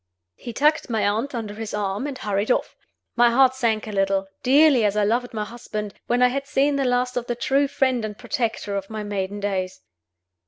He 0.33 0.51
tucked 0.51 0.89
my 0.89 1.07
aunt 1.07 1.35
under 1.35 1.53
his 1.53 1.75
arm, 1.75 2.07
and 2.07 2.17
hurried 2.17 2.51
out. 2.51 2.65
My 3.15 3.29
heart 3.29 3.53
sank 3.53 3.85
a 3.85 3.91
little, 3.91 4.27
dearly 4.41 4.83
as 4.83 4.97
I 4.97 5.03
loved 5.03 5.31
my 5.31 5.45
husband, 5.45 5.93
when 6.07 6.23
I 6.23 6.29
had 6.29 6.47
seen 6.47 6.75
the 6.75 6.85
last 6.85 7.17
of 7.17 7.27
the 7.27 7.35
true 7.35 7.67
friend 7.67 8.03
and 8.03 8.17
protector 8.17 8.75
of 8.75 8.89
my 8.89 9.03
maiden 9.03 9.39
days. 9.39 9.81